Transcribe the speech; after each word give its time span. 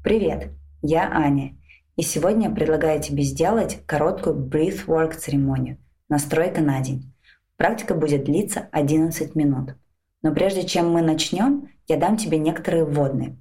Привет, 0.00 0.52
я 0.80 1.10
Аня, 1.10 1.56
и 1.96 2.02
сегодня 2.02 2.48
я 2.48 2.54
предлагаю 2.54 3.02
тебе 3.02 3.24
сделать 3.24 3.80
короткую 3.84 4.36
breathwork 4.48 5.14
церемонию 5.14 5.78
«Настройка 6.08 6.60
на 6.60 6.80
день». 6.80 7.12
Практика 7.56 7.96
будет 7.96 8.22
длиться 8.22 8.68
11 8.70 9.34
минут. 9.34 9.74
Но 10.22 10.32
прежде 10.32 10.64
чем 10.64 10.92
мы 10.92 11.02
начнем, 11.02 11.70
я 11.88 11.96
дам 11.96 12.16
тебе 12.16 12.38
некоторые 12.38 12.84
вводные. 12.84 13.38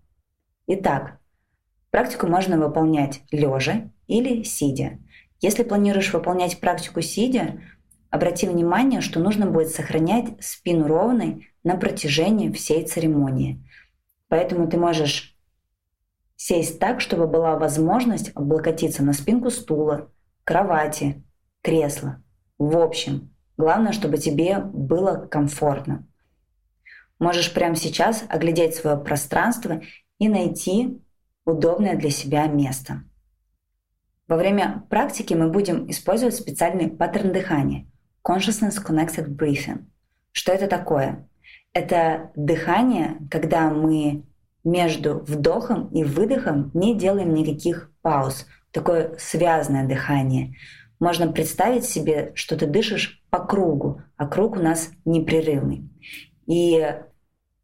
Итак, 0.65 1.19
практику 1.91 2.25
можно 2.25 2.57
выполнять 2.57 3.21
лежа 3.29 3.91
или 4.07 4.41
сидя. 4.41 4.97
Если 5.39 5.61
планируешь 5.61 6.11
выполнять 6.11 6.59
практику 6.59 7.01
сидя, 7.01 7.61
обрати 8.09 8.47
внимание, 8.47 9.01
что 9.01 9.19
нужно 9.19 9.45
будет 9.45 9.69
сохранять 9.69 10.43
спину 10.43 10.87
ровной 10.87 11.49
на 11.63 11.77
протяжении 11.77 12.49
всей 12.49 12.83
церемонии. 12.83 13.63
Поэтому 14.27 14.67
ты 14.67 14.77
можешь 14.77 15.36
сесть 16.37 16.79
так, 16.79 17.01
чтобы 17.01 17.27
была 17.27 17.57
возможность 17.57 18.31
облокотиться 18.35 19.03
на 19.03 19.11
спинку 19.11 19.49
стула, 19.49 20.09
кровати, 20.45 21.23
кресла. 21.61 22.23
В 22.57 22.77
общем, 22.77 23.35
главное, 23.57 23.91
чтобы 23.91 24.17
тебе 24.17 24.59
было 24.59 25.27
комфортно. 25.29 26.07
Можешь 27.19 27.53
прямо 27.53 27.75
сейчас 27.75 28.23
оглядеть 28.29 28.75
свое 28.75 28.95
пространство 28.95 29.81
и 30.19 30.29
найти 30.29 31.01
удобное 31.45 31.97
для 31.97 32.11
себя 32.11 32.47
место. 32.47 33.03
Во 34.27 34.35
время 34.35 34.85
практики 34.89 35.33
мы 35.33 35.49
будем 35.49 35.89
использовать 35.89 36.35
специальный 36.35 36.89
паттерн 36.89 37.33
дыхания– 37.33 37.87
Consciousness 38.27 38.75
Connected 38.85 39.27
Breathing. 39.29 39.85
Что 40.33 40.51
это 40.51 40.67
такое? 40.67 41.27
Это 41.73 42.31
дыхание, 42.35 43.17
когда 43.31 43.69
мы 43.69 44.23
между 44.67 45.19
вдохом 45.19 45.87
и 45.93 46.03
выдохом 46.03 46.71
не 46.73 46.93
делаем 46.93 47.33
никаких 47.33 47.89
пауз. 48.01 48.45
Такое 48.71 49.15
связанное 49.17 49.87
дыхание. 49.87 50.55
Можно 50.99 51.31
представить 51.31 51.85
себе, 51.85 52.33
что 52.35 52.57
ты 52.57 52.65
дышишь 52.65 53.23
по 53.29 53.39
кругу, 53.39 54.01
а 54.17 54.27
круг 54.27 54.57
у 54.57 54.59
нас 54.59 54.89
непрерывный. 55.05 55.89
И 56.47 56.85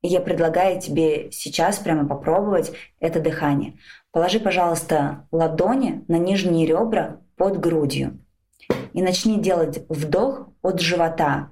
я 0.01 0.19
предлагаю 0.21 0.79
тебе 0.79 1.29
сейчас 1.31 1.77
прямо 1.77 2.07
попробовать 2.07 2.71
это 3.01 3.19
дыхание. 3.19 3.77
Положи, 4.11 4.39
пожалуйста, 4.39 5.27
ладони 5.31 6.05
на 6.07 6.17
нижние 6.17 6.65
ребра 6.65 7.19
под 7.35 7.59
грудью 7.59 8.19
и 8.93 9.01
начни 9.01 9.41
делать 9.41 9.83
вдох 9.89 10.47
от 10.61 10.79
живота, 10.79 11.51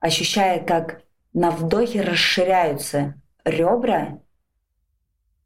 ощущая, 0.00 0.64
как 0.64 1.02
на 1.34 1.50
вдохе 1.50 2.00
расширяются 2.00 3.20
ребра 3.44 4.20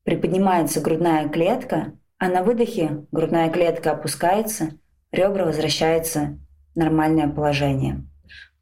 приподнимается 0.08 0.80
грудная 0.80 1.28
клетка, 1.28 1.92
а 2.16 2.30
на 2.30 2.42
выдохе 2.42 3.04
грудная 3.12 3.50
клетка 3.50 3.90
опускается, 3.90 4.70
ребра 5.12 5.44
возвращаются 5.44 6.38
в 6.74 6.78
нормальное 6.78 7.28
положение. 7.28 8.06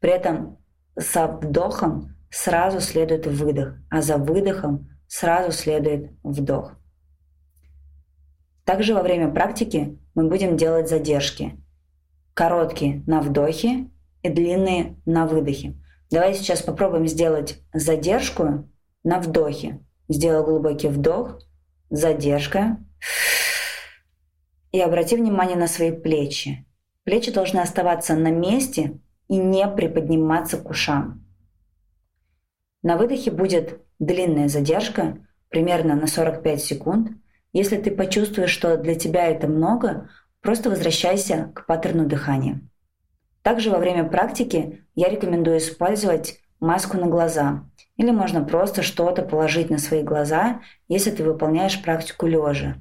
При 0.01 0.11
этом 0.11 0.57
со 0.99 1.27
вдохом 1.27 2.17
сразу 2.29 2.81
следует 2.81 3.27
выдох, 3.27 3.75
а 3.89 4.01
за 4.01 4.17
выдохом 4.17 4.89
сразу 5.07 5.53
следует 5.53 6.11
вдох. 6.21 6.73
Также 8.65 8.93
во 8.93 9.01
время 9.01 9.31
практики 9.31 9.97
мы 10.15 10.27
будем 10.27 10.57
делать 10.57 10.89
задержки. 10.89 11.53
Короткие 12.33 13.03
на 13.07 13.21
вдохе 13.21 13.89
и 14.21 14.27
длинные 14.27 14.97
на 15.05 15.25
выдохе. 15.25 15.77
Давай 16.11 16.33
сейчас 16.33 16.61
попробуем 16.61 17.07
сделать 17.07 17.61
задержку 17.73 18.69
на 19.05 19.21
вдохе. 19.21 19.79
Сделай 20.09 20.43
глубокий 20.45 20.87
вдох, 20.87 21.39
задержка. 21.89 22.77
И 24.71 24.79
обрати 24.79 25.15
внимание 25.15 25.57
на 25.57 25.67
свои 25.67 25.91
плечи. 25.91 26.65
Плечи 27.03 27.31
должны 27.31 27.59
оставаться 27.59 28.15
на 28.15 28.31
месте 28.31 28.99
и 29.27 29.37
не 29.37 29.67
приподниматься 29.67 30.57
к 30.57 30.69
ушам. 30.69 31.25
На 32.83 32.97
выдохе 32.97 33.31
будет 33.31 33.81
длинная 33.99 34.47
задержка, 34.47 35.25
примерно 35.49 35.95
на 35.95 36.07
45 36.07 36.61
секунд. 36.61 37.11
Если 37.53 37.77
ты 37.77 37.91
почувствуешь, 37.91 38.51
что 38.51 38.77
для 38.77 38.95
тебя 38.95 39.27
это 39.27 39.47
много, 39.47 40.09
просто 40.41 40.69
возвращайся 40.69 41.51
к 41.55 41.65
паттерну 41.65 42.05
дыхания. 42.05 42.61
Также 43.41 43.71
во 43.71 43.79
время 43.79 44.03
практики 44.03 44.85
я 44.95 45.09
рекомендую 45.09 45.57
использовать 45.57 46.39
маску 46.59 46.97
на 46.97 47.07
глаза. 47.07 47.63
Или 47.97 48.11
можно 48.11 48.43
просто 48.43 48.83
что-то 48.83 49.23
положить 49.23 49.69
на 49.69 49.77
свои 49.77 50.03
глаза, 50.03 50.61
если 50.87 51.11
ты 51.11 51.23
выполняешь 51.23 51.81
практику 51.81 52.27
лежа. 52.27 52.77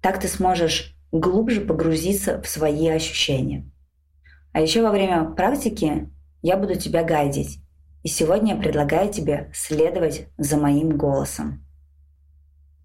Так 0.00 0.20
ты 0.20 0.28
сможешь 0.28 0.96
глубже 1.10 1.60
погрузиться 1.60 2.40
в 2.42 2.48
свои 2.48 2.88
ощущения. 2.88 3.70
А 4.52 4.60
еще 4.60 4.82
во 4.82 4.90
время 4.90 5.24
практики 5.24 6.10
я 6.42 6.56
буду 6.56 6.74
тебя 6.74 7.02
гайдить. 7.02 7.60
И 8.02 8.08
сегодня 8.08 8.54
я 8.54 8.60
предлагаю 8.60 9.12
тебе 9.12 9.50
следовать 9.54 10.28
за 10.36 10.56
моим 10.56 10.96
голосом. 10.96 11.64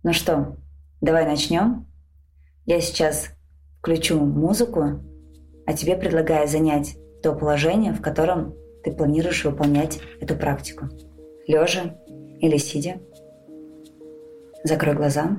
Ну 0.04 0.12
что, 0.12 0.58
давай 1.02 1.26
начнем? 1.26 1.86
Я 2.66 2.82
сейчас 2.82 3.30
включу 3.80 4.20
музыку, 4.20 5.02
а 5.66 5.74
тебе 5.74 5.96
предлагаю 5.96 6.48
занять 6.48 6.98
то 7.22 7.34
положение, 7.34 7.94
в 7.94 8.02
котором 8.02 8.54
ты 8.84 8.92
планируешь 8.92 9.46
выполнять 9.46 10.00
эту 10.20 10.36
практику? 10.36 10.90
Лежа 11.48 11.96
или 12.40 12.58
сидя? 12.58 13.00
Закрой 14.64 14.96
глаза. 14.96 15.38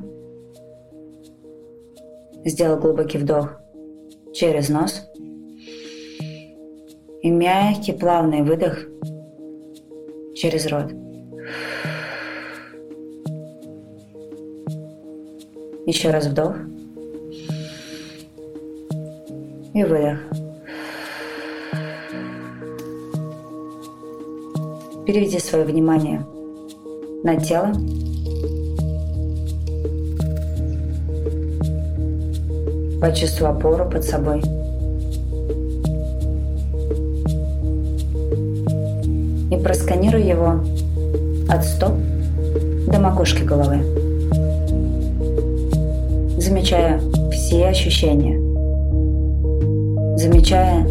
Сделай 2.44 2.80
глубокий 2.80 3.18
вдох 3.18 3.52
через 4.32 4.68
нос 4.68 5.08
и 7.22 7.30
мягкий 7.30 7.92
плавный 7.92 8.42
выдох 8.42 8.78
через 10.34 10.66
рот. 10.66 10.92
Еще 15.86 16.10
раз 16.10 16.26
вдох 16.26 16.56
и 19.74 19.84
выдох. 19.84 20.43
Переведи 25.06 25.38
свое 25.38 25.66
внимание 25.66 26.24
на 27.24 27.36
тело. 27.36 27.72
Почувствуй 33.02 33.50
опору 33.50 33.84
под 33.90 34.02
собой. 34.02 34.40
И 39.50 39.62
просканируй 39.62 40.22
его 40.22 40.60
от 41.50 41.64
стоп 41.64 41.92
до 42.86 42.98
макушки 42.98 43.42
головы. 43.42 43.80
Замечая 46.38 46.98
все 47.30 47.66
ощущения. 47.66 48.38
Замечая, 50.16 50.88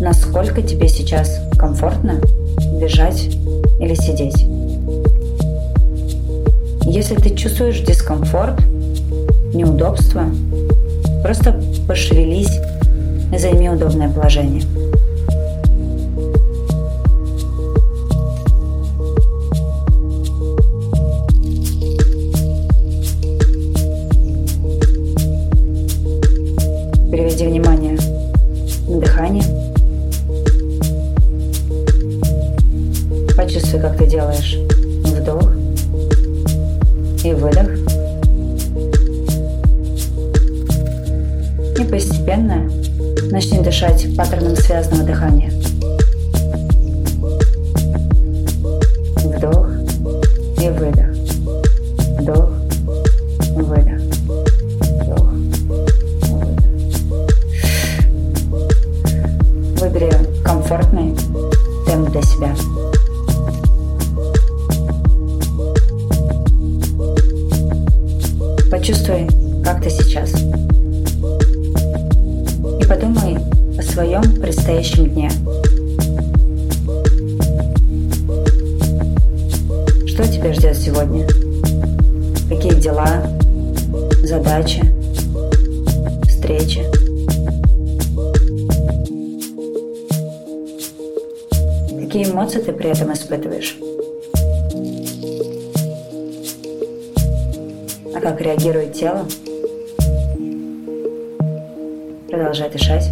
насколько 0.00 0.62
тебе 0.62 0.86
сейчас 0.86 1.40
комфортно 1.58 2.20
бежать 2.82 3.28
или 3.78 3.94
сидеть. 3.94 4.44
Если 6.84 7.14
ты 7.14 7.34
чувствуешь 7.36 7.78
дискомфорт, 7.80 8.58
неудобство, 9.54 10.24
просто 11.22 11.60
пошевелись 11.86 12.58
и 13.32 13.38
займи 13.38 13.70
удобное 13.70 14.10
положение. 14.10 14.62
Переведи 27.12 27.46
внимание 27.46 27.91
Почувствуй, 33.36 33.80
как 33.80 33.96
ты 33.96 34.06
делаешь 34.06 34.56
вдох 35.04 35.52
и 37.24 37.32
выдох. 37.32 37.70
И 41.78 41.84
постепенно 41.84 42.70
начни 43.30 43.60
дышать 43.60 44.06
паттерном 44.16 44.56
связанного 44.56 45.04
дыхания. 45.04 45.50
Вдох 49.16 49.68
и 50.60 50.68
выдох. 50.68 51.10
Вдох, 52.20 52.50
выдох. 53.56 54.00
Вдох, 55.00 55.28
выдох. 56.28 56.72
Выбери 59.80 60.12
комфортный 60.44 61.16
темп 61.86 62.10
для 62.10 62.22
себя. 62.22 62.91
Почувствуй, 68.82 69.28
как 69.62 69.80
ты 69.80 69.90
сейчас. 69.90 70.32
И 72.80 72.84
подумай 72.84 73.38
о 73.78 73.80
своем 73.80 74.22
предстоящем 74.40 75.08
дне. 75.08 75.30
Что 80.08 80.26
тебя 80.26 80.52
ждет 80.52 80.76
сегодня? 80.76 81.24
Какие 82.48 82.74
дела, 82.80 83.22
задачи, 84.24 84.82
встречи? 86.26 86.82
Какие 92.04 92.32
эмоции 92.32 92.58
ты 92.58 92.72
при 92.72 92.90
этом 92.90 93.12
испытываешь? 93.12 93.76
Как 98.22 98.40
реагирует 98.40 98.92
тело? 98.94 99.26
Продолжай 102.30 102.70
дышать. 102.70 103.10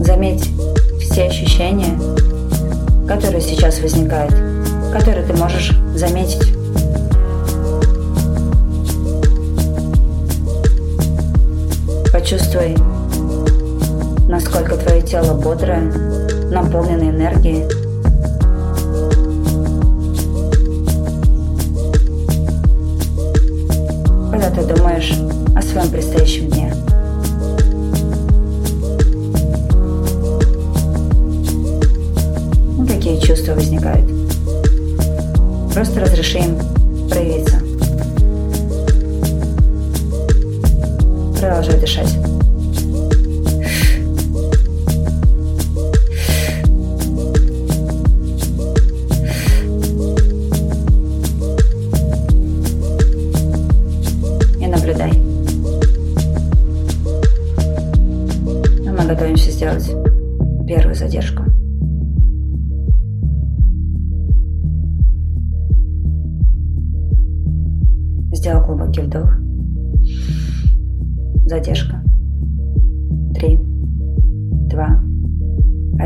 Заметь 0.00 0.48
все 1.00 1.24
ощущения, 1.24 1.96
которые 3.06 3.42
сейчас 3.42 3.80
возникают 3.80 4.34
которые 4.92 5.24
ты 5.24 5.32
можешь 5.34 5.72
заметить. 5.94 6.59
Почувствуй, 12.30 12.76
насколько 14.28 14.76
твое 14.76 15.02
тело 15.02 15.34
бодрое, 15.34 15.80
наполнено 16.52 17.10
энергией. 17.10 17.68
Когда 24.30 24.48
ты 24.50 24.62
думаешь 24.62 25.12
о 25.56 25.60
своем 25.60 25.90
предстоящем 25.90 26.48
дне. 26.50 26.72
Какие 32.86 33.18
чувства 33.18 33.54
возникают? 33.54 34.08
Просто 35.74 35.98
разреши 35.98 36.38
им 36.38 36.56
проявиться. 37.08 37.59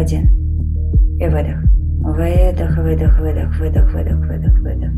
Один. 0.04 0.28
И 1.18 1.26
выдох. 1.26 1.62
Выдох, 2.00 2.76
выдох, 2.76 3.18
выдох, 3.18 3.58
выдох, 3.58 3.92
выдох, 3.92 4.28
выдох, 4.28 4.58
выдох. 4.60 4.90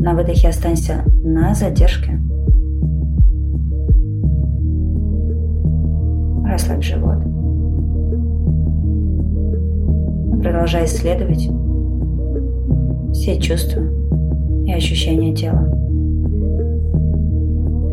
На 0.00 0.14
выдохе 0.14 0.48
останься 0.48 1.02
на 1.24 1.54
задержке. 1.54 2.20
Расслабь 6.44 6.82
живот. 6.82 7.18
Продолжай 10.42 10.84
исследовать 10.84 11.48
все 13.12 13.40
чувства 13.40 13.82
и 14.66 14.72
ощущения 14.72 15.34
тела 15.34 15.72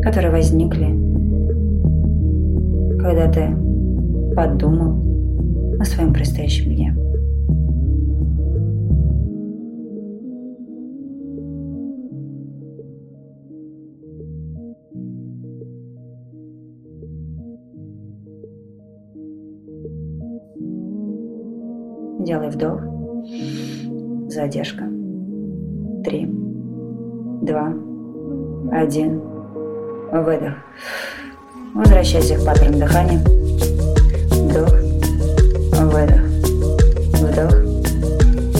которые 0.02 0.32
возникли, 0.32 0.86
когда 2.98 3.30
ты 3.30 3.54
подумал 4.34 5.09
о 5.80 5.84
своем 5.86 6.12
предстоящем 6.12 6.74
дне. 6.74 6.94
Делай 22.26 22.50
вдох, 22.50 22.82
задержка. 24.28 24.84
Три, 26.04 26.26
два, 27.42 27.72
один. 28.70 29.20
Выдох. 30.12 30.54
Возвращайся 31.74 32.36
к 32.36 32.44
паттерну 32.44 32.78
дыхания. 32.78 33.20
Вдох. 34.30 34.89
Выдох. 35.90 36.20
Вдох. 37.14 37.54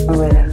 Выдох. 0.08 0.46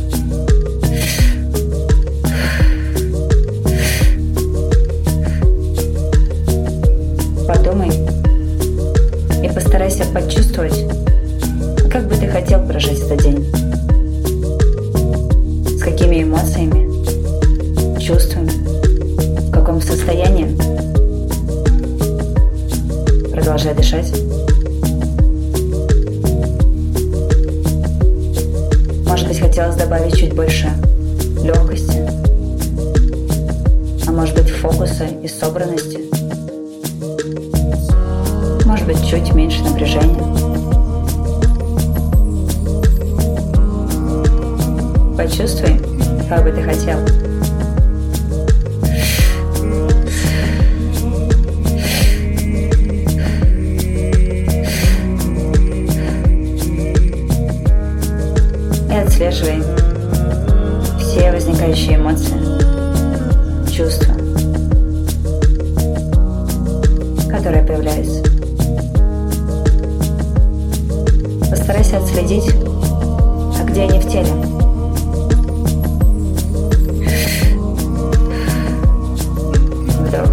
Подумай 7.47 7.89
и 9.44 9.50
постарайся 9.50 10.06
почувствовать, 10.13 10.85
как 11.89 12.07
бы 12.07 12.15
ты 12.15 12.27
хотел 12.27 12.63
прожить 12.68 13.00
этот 13.00 13.24
день. 13.24 13.44
С 15.79 15.81
какими 15.81 16.21
эмоциями, 16.21 18.00
чувствами, 18.00 18.51
в 19.47 19.51
каком 19.51 19.81
состоянии 19.81 20.56
Продолжай 23.31 23.74
дышать. 23.74 24.37
Добавить 29.88 30.17
чуть 30.17 30.34
больше 30.34 30.70
легкости, 31.41 32.06
а 34.06 34.12
может 34.12 34.36
быть, 34.36 34.50
фокуса 34.50 35.06
и 35.06 35.29
собранности. 35.29 36.00
Может 38.65 38.86
быть, 38.86 39.08
чуть 39.08 39.34
меньше 39.34 39.63
напряжения. 39.63 40.37
Которые 67.38 67.63
появляются. 67.63 68.24
Постарайся 71.51 71.98
отследить, 71.98 72.51
а 73.60 73.63
где 73.63 73.82
они 73.82 74.00
в 74.00 74.10
теле. 74.10 74.34
Вдох 80.00 80.32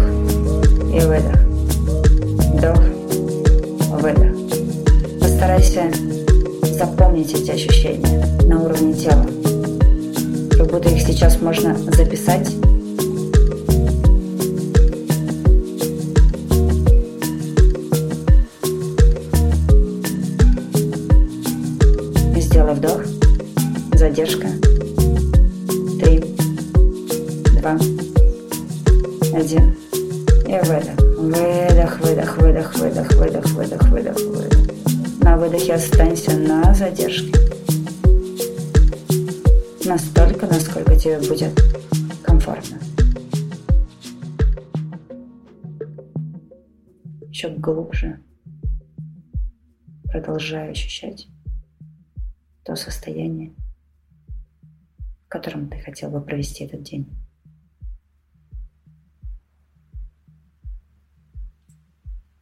и 0.91 0.99
выдох. 1.05 1.39
Вдох, 2.55 2.81
выдох. 4.01 5.19
Постарайся 5.21 5.83
запомнить 6.63 7.33
эти 7.33 7.51
ощущения 7.51 8.25
на 8.47 8.63
уровне 8.63 8.93
тела. 8.93 9.25
Как 10.57 10.71
будто 10.71 10.89
их 10.89 11.01
сейчас 11.03 11.39
можно 11.39 11.77
записать 11.77 12.49
Настолько, 39.85 40.47
насколько 40.47 40.97
тебе 40.97 41.19
будет 41.19 41.53
комфортно. 42.23 42.79
Еще 47.29 47.49
глубже 47.49 48.19
продолжаю 50.05 50.71
ощущать 50.71 51.27
то 52.63 52.75
состояние, 52.75 53.53
в 55.25 55.29
котором 55.29 55.69
ты 55.69 55.79
хотел 55.79 56.09
бы 56.09 56.21
провести 56.21 56.63
этот 56.63 56.83
день. 56.83 57.07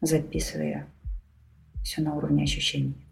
записывая 0.06 0.88
все 1.82 2.02
на 2.02 2.14
уровне 2.14 2.44
ощущений. 2.44 3.03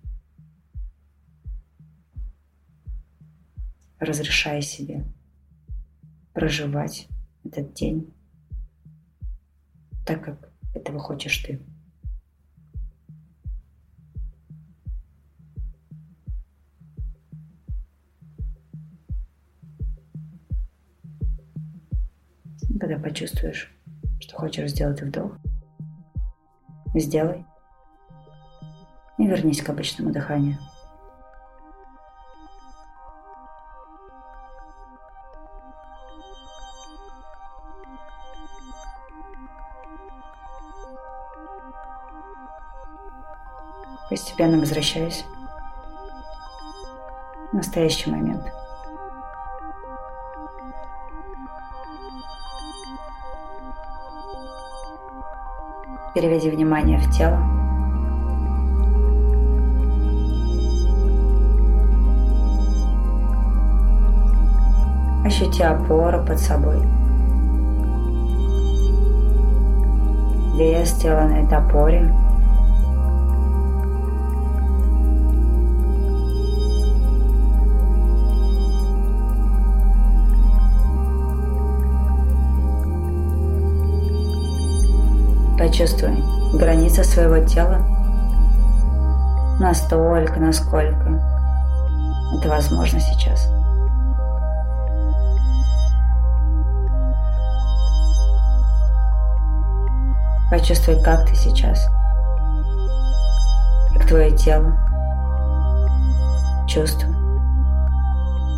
Разрешая 4.01 4.61
себе 4.61 5.05
проживать 6.33 7.07
этот 7.45 7.73
день 7.73 8.13
так, 10.05 10.25
как 10.25 10.51
этого 10.75 10.99
хочешь 10.99 11.37
ты. 11.37 11.61
Когда 22.77 22.97
почувствуешь, 22.97 23.71
что 24.19 24.35
хочешь 24.35 24.71
сделать 24.71 25.01
вдох– 25.01 25.37
Сделай. 26.93 27.45
И 29.17 29.25
вернись 29.25 29.61
к 29.61 29.69
обычному 29.69 30.11
дыханию. 30.11 30.57
Постепенно 44.21 44.59
возвращаюсь 44.59 45.25
в 47.51 47.55
настоящий 47.55 48.11
момент– 48.11 48.43
Переведи 56.13 56.51
внимание 56.51 56.99
в 56.99 57.09
тело. 57.09 57.39
Ощути 65.25 65.63
опору 65.63 66.23
под 66.23 66.37
собой. 66.37 66.79
Вес 70.57 70.91
тела 70.99 71.21
на 71.21 71.39
этой 71.39 71.57
опоре. 71.57 72.20
Почувствуй 85.71 86.21
границы 86.51 87.01
своего 87.05 87.47
тела. 87.47 87.77
Настолько, 89.57 90.37
насколько 90.37 91.23
это 92.35 92.49
возможно 92.49 92.99
сейчас. 92.99 93.47
Почувствуй, 100.51 101.01
как 101.01 101.25
ты 101.25 101.35
сейчас, 101.35 101.87
как 103.93 104.05
твое 104.05 104.35
тело, 104.35 104.77
чувства, 106.67 107.07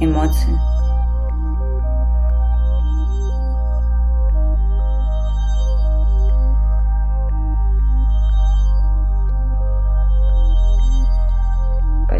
эмоции– 0.01 0.59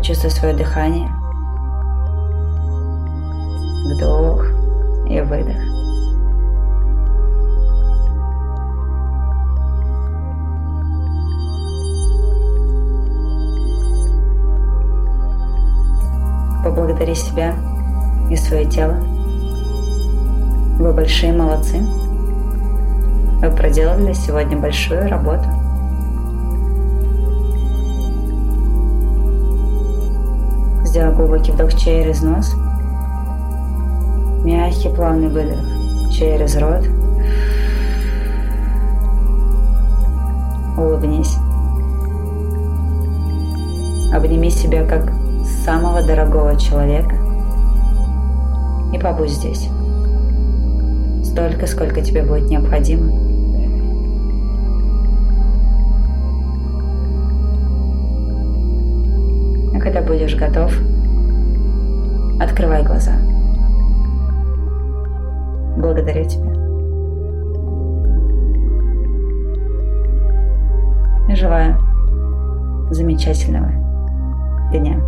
Почувствуй 0.04 0.32
свое 0.32 0.54
дыхание. 0.54 1.08
Вдох 3.86 4.44
и 5.08 5.22
выдох. 5.22 5.56
Поблагодари 16.66 17.16
себя 17.16 17.56
и 18.30 18.36
свое 18.36 18.66
тело. 18.66 18.96
Вы 20.80 20.92
большие 20.92 21.32
молодцы. 21.32 21.80
Вы 23.40 23.50
проделали 23.56 24.12
сегодня 24.12 24.58
большую 24.58 25.08
работу. 25.08 25.63
Сделай 30.94 31.16
глубокий 31.16 31.52
вдох 31.52 31.74
через 31.74 32.22
нос. 32.22 32.54
Мягкий 34.46 34.90
плавный 34.90 35.28
выдох 35.28 35.58
через 36.12 36.56
рот. 36.56 36.86
Улыбнись. 40.78 41.36
Обними 44.14 44.52
себя 44.52 44.86
как 44.86 45.12
самого 45.66 46.04
дорогого 46.04 46.60
человека 46.60 47.16
и 48.94 49.00
побудь 49.00 49.32
здесь. 49.32 49.70
Столько, 51.24 51.66
сколько 51.66 52.02
тебе 52.02 52.22
будет 52.22 52.52
необходимо. 52.52 53.33
Когда 59.84 60.02
будешь 60.02 60.36
готов, 60.36 60.74
Открывай 62.40 62.84
глаза. 62.84 63.14
Благодарю 65.78 66.26
тебя. 66.26 66.54
Желаю 71.36 71.78
замечательного 72.92 73.72
дня. 74.72 75.00